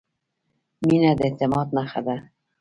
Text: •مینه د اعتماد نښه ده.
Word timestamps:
•مینه 0.87 1.11
د 1.17 1.19
اعتماد 1.27 1.67
نښه 1.77 2.01
ده. 2.07 2.15